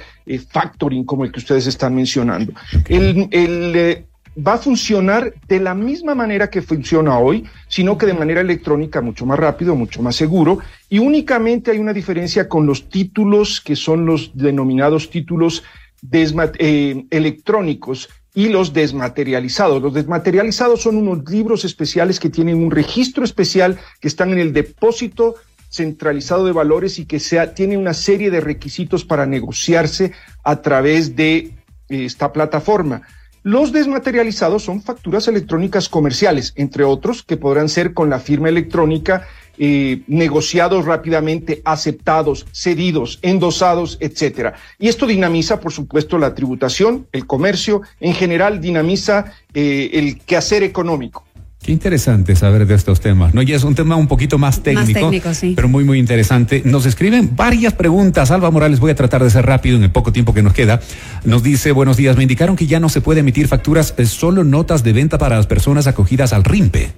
factoring 0.49 1.03
como 1.03 1.25
el 1.25 1.31
que 1.31 1.39
ustedes 1.39 1.67
están 1.67 1.95
mencionando. 1.95 2.53
El, 2.87 3.27
el 3.31 4.05
va 4.35 4.53
a 4.53 4.57
funcionar 4.57 5.33
de 5.47 5.59
la 5.59 5.73
misma 5.73 6.15
manera 6.15 6.49
que 6.49 6.61
funciona 6.61 7.17
hoy, 7.17 7.45
sino 7.67 7.97
que 7.97 8.05
de 8.05 8.13
manera 8.13 8.41
electrónica 8.41 9.01
mucho 9.01 9.25
más 9.25 9.39
rápido, 9.39 9.75
mucho 9.75 10.01
más 10.01 10.15
seguro, 10.15 10.59
y 10.89 10.99
únicamente 10.99 11.71
hay 11.71 11.77
una 11.77 11.93
diferencia 11.93 12.49
con 12.49 12.65
los 12.65 12.89
títulos 12.89 13.61
que 13.61 13.75
son 13.75 14.05
los 14.05 14.31
denominados 14.33 15.09
títulos 15.09 15.63
eh, 16.11 17.05
electrónicos 17.09 18.09
y 18.33 18.49
los 18.49 18.73
desmaterializados. 18.73 19.81
Los 19.81 19.93
desmaterializados 19.93 20.81
son 20.81 20.97
unos 20.97 21.29
libros 21.29 21.65
especiales 21.65 22.19
que 22.19 22.29
tienen 22.29 22.63
un 22.63 22.71
registro 22.71 23.23
especial 23.23 23.77
que 24.01 24.07
están 24.07 24.31
en 24.31 24.39
el 24.39 24.53
depósito 24.53 25.35
centralizado 25.69 26.45
de 26.45 26.51
valores 26.51 26.99
y 26.99 27.05
que 27.05 27.19
sea, 27.19 27.53
tiene 27.55 27.77
una 27.77 27.93
serie 27.93 28.29
de 28.29 28.41
requisitos 28.41 29.05
para 29.05 29.25
negociarse 29.25 30.11
a 30.43 30.61
través 30.61 31.15
de 31.15 31.35
eh, 31.37 31.55
esta 31.89 32.31
plataforma. 32.31 33.03
Los 33.43 33.73
desmaterializados 33.73 34.63
son 34.63 34.81
facturas 34.81 35.27
electrónicas 35.27 35.89
comerciales, 35.89 36.53
entre 36.55 36.85
otros, 36.85 37.23
que 37.23 37.35
podrán 37.35 37.67
ser 37.67 37.93
con 37.93 38.09
la 38.09 38.19
firma 38.19 38.47
electrónica, 38.47 39.27
eh, 39.57 40.01
negociados 40.07 40.85
rápidamente, 40.85 41.61
aceptados, 41.65 42.45
cedidos, 42.53 43.19
endosados, 43.21 43.97
etcétera. 43.99 44.53
Y 44.79 44.87
esto 44.87 45.05
dinamiza, 45.05 45.59
por 45.59 45.73
supuesto, 45.73 46.17
la 46.17 46.33
tributación, 46.33 47.05
el 47.11 47.27
comercio, 47.27 47.81
en 47.99 48.13
general 48.13 48.61
dinamiza 48.61 49.33
eh, 49.53 49.89
el 49.91 50.21
quehacer 50.21 50.63
económico. 50.63 51.25
Qué 51.63 51.71
interesante 51.71 52.35
saber 52.35 52.67
de 52.67 52.75
estos 52.75 52.99
temas, 52.99 53.33
¿no? 53.33 53.41
Y 53.41 53.53
es 53.53 53.63
un 53.63 53.73
tema 53.73 53.95
un 53.95 54.07
poquito 54.07 54.37
más 54.37 54.61
técnico, 54.61 55.09
pero 55.55 55.69
muy, 55.69 55.85
muy 55.85 55.97
interesante. 55.97 56.61
Nos 56.65 56.85
escriben 56.85 57.37
varias 57.37 57.71
preguntas. 57.71 58.31
Alba 58.31 58.51
Morales, 58.51 58.81
voy 58.81 58.91
a 58.91 58.95
tratar 58.95 59.23
de 59.23 59.29
ser 59.29 59.45
rápido 59.45 59.77
en 59.77 59.83
el 59.83 59.91
poco 59.91 60.11
tiempo 60.11 60.33
que 60.33 60.43
nos 60.43 60.51
queda. 60.51 60.81
Nos 61.23 61.41
dice, 61.41 61.71
buenos 61.71 61.95
días, 61.95 62.17
me 62.17 62.23
indicaron 62.23 62.57
que 62.57 62.67
ya 62.67 62.81
no 62.81 62.89
se 62.89 62.99
puede 62.99 63.21
emitir 63.21 63.47
facturas, 63.47 63.95
solo 64.07 64.43
notas 64.43 64.83
de 64.83 64.91
venta 64.91 65.17
para 65.17 65.37
las 65.37 65.47
personas 65.47 65.87
acogidas 65.87 66.33
al 66.33 66.43
RIMPE. 66.43 66.91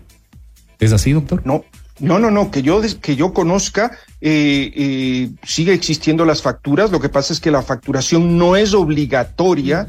¿Es 0.79 0.91
así, 0.93 1.11
doctor? 1.11 1.43
No, 1.45 1.63
no, 1.99 2.17
no, 2.17 2.31
no, 2.31 2.49
que 2.49 2.63
yo, 2.63 2.81
que 3.01 3.15
yo 3.15 3.33
conozca, 3.33 3.91
eh, 4.19 4.71
eh, 4.75 5.29
sigue 5.43 5.73
existiendo 5.73 6.25
las 6.25 6.41
facturas. 6.41 6.91
Lo 6.91 6.99
que 6.99 7.09
pasa 7.09 7.33
es 7.33 7.39
que 7.39 7.51
la 7.51 7.61
facturación 7.61 8.35
no 8.39 8.55
es 8.55 8.73
obligatoria 8.73 9.85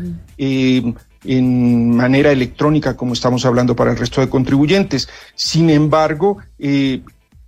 en 1.27 1.97
manera 1.97 2.33
electrónica, 2.33 2.97
como 2.97 3.13
estamos 3.13 3.45
hablando 3.45 3.77
para 3.77 3.93
el 3.93 3.97
resto 3.97 4.21
de 4.21 4.29
contribuyentes. 4.29 5.09
Sin 5.35 5.71
embargo, 5.71 6.39
eh, 6.59 7.01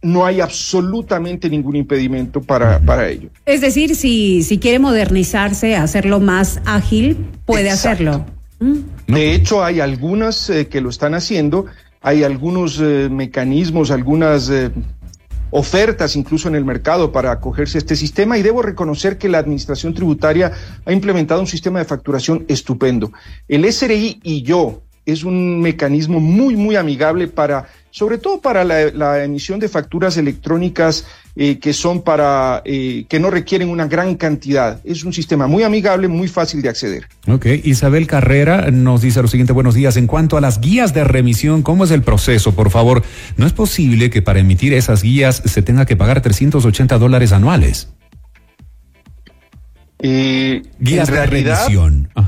no 0.03 0.25
hay 0.25 0.41
absolutamente 0.41 1.51
ningún 1.51 1.77
impedimento 1.77 2.41
para, 2.41 2.79
para 2.81 3.09
ello. 3.09 3.31
Es 3.47 3.61
decir, 3.61 3.97
si, 3.97 4.43
si 4.43 4.59
quiere 4.59 4.79
modernizarse, 4.79 5.77
hacerlo 5.77 6.21
más 6.21 6.61
ágil, 6.65 7.17
puede 7.45 7.71
hacerlo. 7.71 8.25
¿Mm? 8.61 8.77
De 9.07 9.35
hecho, 9.35 9.65
hay 9.65 9.81
algunas 9.81 10.51
eh, 10.51 10.69
que 10.69 10.81
lo 10.81 10.91
están 10.91 11.15
haciendo, 11.15 11.67
hay 12.01 12.23
algunos 12.23 12.81
eh, 12.81 13.09
mecanismos, 13.11 13.91
algunas 13.91 14.51
ofertas 15.51 16.17
incluso 16.17 16.49
en 16.49 16.55
el 16.55 16.65
mercado 16.65 17.13
para 17.13 17.33
acogerse 17.33 17.79
a 17.79 17.81
este 17.81 17.97
sistema 17.97 18.39
y 18.39 18.43
debo 18.43 18.63
reconocer 18.63 19.19
que 19.19 19.29
la 19.29 19.39
Administración 19.39 19.95
Tributaria 19.95 20.53
ha 20.85 20.93
implementado 20.93 21.41
un 21.41 21.47
sistema 21.47 21.79
de 21.79 21.85
facturación 21.85 22.45
estupendo. 22.49 23.13
El 23.49 23.71
SRI 23.71 24.21
y 24.23 24.43
yo 24.43 24.83
es 25.09 25.25
un 25.25 25.61
mecanismo 25.61 26.21
muy, 26.21 26.55
muy 26.55 26.77
amigable 26.77 27.29
para, 27.29 27.67
sobre 27.91 28.19
todo 28.19 28.43
para 28.43 28.63
la, 28.63 29.25
emisión 29.25 29.59
de 29.59 29.71
facturas 29.71 30.19
electrónicas 30.19 31.07
eh, 31.41 31.61
que 31.61 31.73
son 31.73 32.03
para, 32.03 32.63
eh, 32.65 33.05
que 33.09 33.21
no 33.21 33.31
requieren 33.31 33.69
una 33.69 33.87
gran 33.87 34.17
cantidad. 34.17 34.81
Es 34.85 35.05
un 35.05 35.13
sistema 35.13 35.47
muy 35.47 35.63
amigable, 35.63 36.09
muy 36.09 36.27
fácil 36.27 36.63
de 36.63 36.69
acceder. 36.69 37.07
Ok, 37.29 37.47
Isabel 37.63 38.09
Carrera 38.09 38.73
nos 38.73 39.03
dice 39.03 39.23
lo 39.23 39.29
siguiente, 39.29 39.53
buenos 39.53 39.77
días. 39.77 39.97
En 39.97 40.09
cuanto 40.09 40.37
a 40.37 40.41
las 40.41 40.61
guías 40.61 40.95
de 40.95 41.05
remisión, 41.05 41.63
¿cómo 41.63 41.85
es 41.85 41.93
el 41.93 42.03
proceso? 42.03 42.57
Por 42.57 42.71
favor, 42.71 43.05
¿no 43.37 43.47
es 43.47 43.53
posible 43.53 44.11
que 44.11 44.21
para 44.21 44.41
emitir 44.41 44.73
esas 44.73 45.05
guías 45.05 45.41
se 45.45 45.63
tenga 45.63 45.87
que 45.87 45.95
pagar 45.95 46.23
380 46.23 46.99
dólares 46.99 47.31
anuales? 47.31 47.89
Eh, 50.01 50.63
en 50.81 51.07
realidad, 51.07 51.67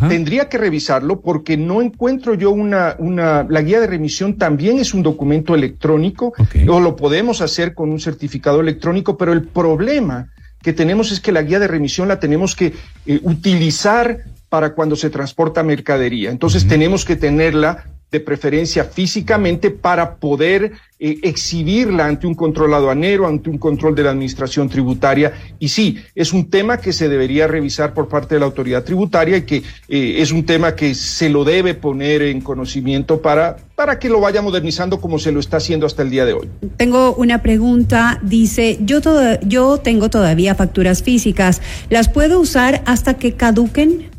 tendría 0.08 0.48
que 0.48 0.58
revisarlo 0.58 1.20
porque 1.20 1.56
no 1.56 1.80
encuentro 1.80 2.34
yo 2.34 2.50
una, 2.50 2.96
una, 2.98 3.46
la 3.48 3.62
guía 3.62 3.80
de 3.80 3.86
remisión 3.86 4.38
también 4.38 4.78
es 4.78 4.92
un 4.92 5.04
documento 5.04 5.54
electrónico, 5.54 6.32
o 6.68 6.80
lo 6.80 6.96
podemos 6.96 7.40
hacer 7.40 7.74
con 7.74 7.90
un 7.90 8.00
certificado 8.00 8.60
electrónico, 8.60 9.16
pero 9.16 9.32
el 9.32 9.44
problema 9.44 10.30
que 10.62 10.72
tenemos 10.72 11.12
es 11.12 11.20
que 11.20 11.32
la 11.32 11.42
guía 11.42 11.60
de 11.60 11.68
remisión 11.68 12.08
la 12.08 12.18
tenemos 12.18 12.56
que 12.56 12.74
eh, 13.06 13.20
utilizar 13.22 14.24
para 14.48 14.74
cuando 14.74 14.96
se 14.96 15.08
transporta 15.08 15.62
mercadería. 15.62 16.30
Entonces 16.30 16.66
tenemos 16.66 17.04
que 17.04 17.14
tenerla 17.14 17.84
de 18.10 18.20
preferencia 18.20 18.84
físicamente 18.84 19.70
para 19.70 20.16
poder 20.16 20.72
eh, 21.02 21.18
exhibirla 21.22 22.06
ante 22.06 22.26
un 22.26 22.34
control 22.34 22.74
aduanero, 22.74 23.26
ante 23.26 23.48
un 23.48 23.56
control 23.56 23.94
de 23.94 24.02
la 24.02 24.10
administración 24.10 24.68
tributaria. 24.68 25.32
Y 25.58 25.68
sí, 25.68 25.96
es 26.14 26.32
un 26.32 26.50
tema 26.50 26.78
que 26.78 26.92
se 26.92 27.08
debería 27.08 27.46
revisar 27.46 27.94
por 27.94 28.08
parte 28.08 28.34
de 28.34 28.40
la 28.40 28.46
autoridad 28.46 28.84
tributaria 28.84 29.38
y 29.38 29.42
que 29.42 29.62
eh, 29.88 30.16
es 30.18 30.30
un 30.30 30.44
tema 30.44 30.74
que 30.74 30.94
se 30.94 31.30
lo 31.30 31.44
debe 31.44 31.72
poner 31.72 32.20
en 32.20 32.40
conocimiento 32.40 33.22
para, 33.22 33.56
para 33.76 33.98
que 33.98 34.10
lo 34.10 34.20
vaya 34.20 34.42
modernizando 34.42 35.00
como 35.00 35.18
se 35.18 35.32
lo 35.32 35.40
está 35.40 35.56
haciendo 35.56 35.86
hasta 35.86 36.02
el 36.02 36.10
día 36.10 36.26
de 36.26 36.34
hoy. 36.34 36.48
Tengo 36.76 37.14
una 37.14 37.40
pregunta, 37.40 38.18
dice, 38.22 38.78
yo, 38.82 39.00
todo, 39.00 39.40
yo 39.40 39.78
tengo 39.78 40.10
todavía 40.10 40.54
facturas 40.54 41.02
físicas, 41.02 41.62
¿las 41.88 42.08
puedo 42.08 42.40
usar 42.40 42.82
hasta 42.84 43.14
que 43.14 43.32
caduquen? 43.34 44.09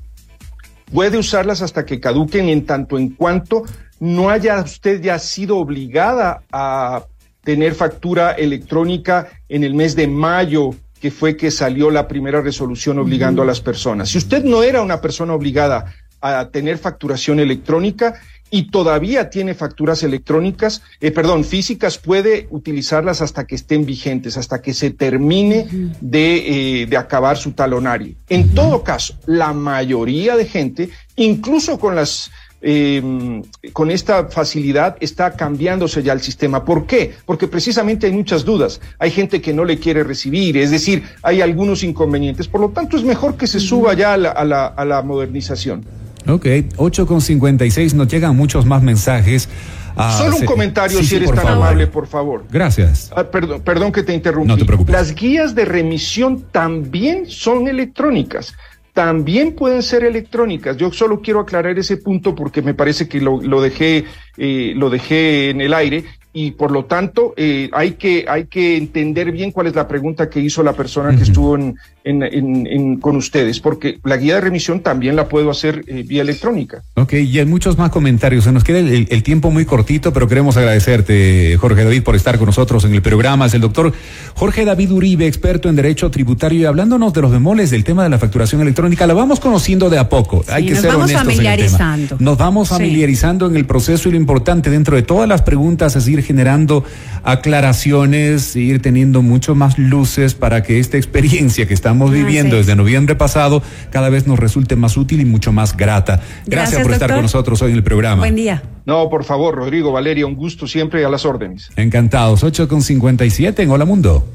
Puede 0.94 1.18
usarlas 1.18 1.62
hasta 1.62 1.86
que 1.86 2.00
caduquen 2.00 2.50
en 2.50 2.66
tanto 2.66 2.98
en 2.98 3.10
cuanto 3.10 3.64
no 4.00 4.30
haya 4.30 4.60
usted 4.62 5.02
ya 5.02 5.20
sido 5.20 5.58
obligada 5.58 6.42
a 6.52 7.04
tener 7.44 7.74
factura 7.76 8.32
electrónica 8.32 9.30
en 9.50 9.64
el 9.64 9.74
mes 9.74 9.96
de 9.96 10.08
mayo, 10.08 10.72
que 11.00 11.12
fue 11.12 11.36
que 11.36 11.50
salió 11.50 11.90
la 11.90 12.08
primera 12.08 12.42
resolución 12.42 13.00
obligando 13.00 13.42
a 13.42 13.46
las 13.46 13.62
personas. 13.62 14.10
Si 14.10 14.18
usted 14.18 14.44
no 14.44 14.64
era 14.64 14.82
una 14.82 15.02
persona 15.02 15.34
obligada 15.34 15.94
a 16.20 16.50
tener 16.50 16.78
facturación 16.78 17.40
electrónica, 17.40 18.20
y 18.52 18.70
todavía 18.70 19.30
tiene 19.30 19.56
facturas 19.56 20.04
electrónicas, 20.04 20.84
eh, 21.00 21.10
perdón, 21.12 21.46
físicas, 21.46 21.98
puede 21.98 22.48
utilizarlas 22.52 23.22
hasta 23.22 23.48
que 23.48 23.56
estén 23.56 23.86
vigentes, 23.86 24.38
hasta 24.38 24.62
que 24.62 24.74
se 24.74 24.92
termine 24.92 25.68
de, 26.02 26.82
eh, 26.82 26.86
de, 26.86 26.98
acabar 26.98 27.38
su 27.38 27.54
talonario. 27.54 28.16
En 28.28 28.54
todo 28.54 28.84
caso, 28.84 29.16
la 29.26 29.54
mayoría 29.54 30.36
de 30.36 30.46
gente, 30.46 30.90
incluso 31.16 31.80
con 31.80 31.96
las 31.96 32.30
eh, 32.64 33.42
con 33.74 33.90
esta 33.90 34.28
facilidad 34.28 34.96
está 35.00 35.32
cambiándose 35.32 36.04
ya 36.04 36.14
el 36.14 36.22
sistema. 36.22 36.64
¿Por 36.64 36.86
qué? 36.86 37.12
Porque 37.26 37.48
precisamente 37.48 38.06
hay 38.06 38.14
muchas 38.14 38.46
dudas. 38.46 38.82
Hay 39.00 39.10
gente 39.10 39.42
que 39.42 39.52
no 39.52 39.66
le 39.66 39.80
quiere 39.80 40.04
recibir, 40.04 40.58
es 40.58 40.70
decir, 40.70 41.04
hay 41.24 41.42
algunos 41.42 41.84
inconvenientes. 41.84 42.48
Por 42.48 42.62
lo 42.62 42.70
tanto, 42.70 42.98
es 42.98 43.04
mejor 43.04 43.36
que 43.36 43.48
se 43.48 43.60
suba 43.60 43.96
ya 43.96 44.14
a 44.14 44.18
la, 44.18 44.30
a 44.30 44.46
la, 44.46 44.68
a 44.68 44.86
la 44.86 45.02
modernización. 45.02 45.84
Ok, 46.28 46.46
8 46.78 47.08
con 47.08 47.22
56, 47.22 47.94
nos 47.94 48.08
llegan 48.08 48.36
muchos 48.36 48.66
más 48.66 48.84
mensajes. 48.84 49.50
Ah, 49.96 50.18
Solo 50.18 50.38
un 50.38 50.46
comentario, 50.46 51.04
si 51.04 51.16
eres 51.16 51.32
tan 51.34 51.48
amable, 51.48 51.88
por 51.88 52.08
favor. 52.08 52.46
Gracias. 52.50 53.12
Ah, 53.16 53.24
perdón, 53.24 53.62
perdón 53.62 53.92
que 53.92 54.04
te 54.04 54.14
interrumpí. 54.14 54.48
No 54.48 54.58
te 54.58 54.66
preocupes. 54.66 54.94
Las 54.94 55.14
guías 55.14 55.54
de 55.56 55.66
remisión 55.66 56.46
también 56.52 57.26
son 57.28 57.68
electrónicas. 57.68 58.54
También 58.94 59.54
pueden 59.54 59.84
ser 59.84 60.04
electrónicas. 60.04 60.76
Yo 60.78 60.92
solo 60.92 61.22
quiero 61.22 61.40
aclarar 61.40 61.78
ese 61.80 61.98
punto 61.98 62.36
porque 62.36 62.62
me 62.62 62.74
parece 62.74 63.08
que 63.08 63.22
lo, 63.22 63.42
lo 63.42 63.62
dejé, 63.62 64.06
eh, 64.38 64.74
lo 64.76 64.90
dejé 64.90 65.50
en 65.50 65.62
el 65.62 65.74
aire. 65.74 66.04
Y 66.34 66.52
por 66.52 66.72
lo 66.72 66.86
tanto 66.86 67.34
eh, 67.36 67.70
hay, 67.74 67.92
que, 67.92 68.26
hay 68.28 68.46
que 68.46 68.78
entender 68.78 69.32
bien 69.32 69.52
cuál 69.52 69.68
es 69.68 69.76
la 69.76 69.88
pregunta 69.88 70.30
que 70.30 70.40
hizo 70.40 70.64
la 70.64 70.74
persona 70.74 71.16
que 71.16 71.24
estuvo 71.24 71.56
en, 71.56 71.76
en, 72.06 72.24
en, 72.24 72.98
con 72.98 73.18
ustedes, 73.18 73.60
porque 73.60 74.00
la 74.04 74.16
guía 74.16 74.36
de 74.36 74.42
remisión 74.42 74.80
también 74.80 75.18
la 75.18 75.28
puedo 75.28 75.52
hacer 75.52 75.84
eh, 75.88 76.04
vía 76.08 76.22
electrónica. 76.22 76.84
Ok, 76.96 77.14
y 77.14 77.38
hay 77.38 77.46
muchos 77.46 77.78
más 77.78 77.92
comentarios. 77.92 78.46
Se 78.46 78.52
nos 78.54 78.64
queda 78.64 78.80
el, 78.80 79.08
el, 79.10 79.24
tiempo 79.24 79.52
muy 79.52 79.66
cortito, 79.66 80.14
pero 80.14 80.28
queremos 80.28 80.56
agradecerte, 80.56 81.58
Jorge 81.60 81.84
David, 81.84 82.04
por 82.04 82.16
estar 82.16 82.38
con 82.38 82.46
nosotros 82.46 82.86
en 82.86 82.94
el 82.94 83.02
programa. 83.02 83.48
Es 83.48 83.54
el 83.54 83.62
doctor 83.62 83.92
Jorge 84.36 84.64
David 84.64 84.92
Uribe, 84.92 85.28
experto 85.28 85.68
en 85.68 85.76
Derecho 85.76 86.10
Tributario, 86.12 86.62
y 86.62 86.66
hablándonos 86.66 87.12
de 87.14 87.22
los 87.22 87.32
bemoles 87.32 87.72
del 87.72 87.84
tema 87.84 88.04
de 88.04 88.10
la 88.10 88.20
facturación 88.20 88.62
electrónica. 88.62 89.06
La 89.06 89.14
vamos 89.14 89.42
conociendo 89.42 89.90
de 89.90 90.00
a 90.00 90.08
poco. 90.08 90.46
hay 90.48 90.66
que 90.66 90.72
nos 90.72 90.82
ser 90.82 90.92
vamos 90.92 91.12
familiarizando. 91.12 92.16
Nos 92.20 92.38
vamos 92.38 92.70
familiarizando 92.70 93.48
sí. 93.48 93.52
en 93.52 93.58
el 93.58 93.66
proceso 93.66 94.08
y 94.08 94.14
lo 94.14 94.18
importante 94.18 94.70
dentro 94.70 94.96
de 94.96 95.04
todas 95.04 95.28
las 95.28 95.42
preguntas 95.42 95.96
es 95.98 96.08
ir 96.08 96.21
generando 96.22 96.84
aclaraciones, 97.24 98.56
ir 98.56 98.82
teniendo 98.82 99.22
mucho 99.22 99.56
más 99.56 99.78
luces 99.78 100.34
para 100.34 100.64
que 100.64 100.80
esta 100.80 100.98
experiencia 100.98 101.68
que 101.68 101.74
estamos 101.74 102.12
viviendo 102.12 102.56
desde 102.56 102.76
noviembre 102.76 103.16
pasado 103.16 103.62
cada 103.92 104.10
vez 104.10 104.28
nos 104.28 104.40
resulte 104.40 104.76
más 104.76 104.98
útil 104.98 105.22
y 105.22 105.26
mucho 105.26 105.52
más 105.52 105.76
grata. 105.76 106.18
Gracias, 106.18 106.48
Gracias 106.48 106.82
por 106.82 106.92
doctor. 106.92 106.94
estar 106.94 107.12
con 107.12 107.22
nosotros 107.24 107.62
hoy 107.62 107.72
en 107.72 107.78
el 107.78 107.84
programa. 107.84 108.18
Buen 108.18 108.36
día. 108.36 108.64
No, 108.86 109.10
por 109.10 109.24
favor, 109.24 109.56
Rodrigo, 109.56 109.92
Valeria, 109.92 110.26
un 110.26 110.36
gusto 110.36 110.68
siempre 110.68 111.06
a 111.06 111.10
las 111.10 111.26
órdenes. 111.26 111.70
Encantados. 111.76 112.44
8 112.44 112.68
con 112.68 112.82
57 112.82 113.62
en 113.62 113.70
Hola 113.70 113.86
Mundo. 113.86 114.26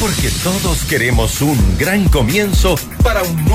Porque 0.00 0.28
todos 0.42 0.84
queremos 0.84 1.40
un 1.40 1.56
gran 1.78 2.08
comienzo 2.08 2.74
para 3.02 3.22
un 3.22 3.44
nuevo 3.44 3.54